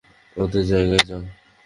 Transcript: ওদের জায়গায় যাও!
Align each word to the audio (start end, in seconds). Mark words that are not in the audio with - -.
ওদের 0.37 0.63
জায়গায় 0.71 1.03
যাও! 1.07 1.23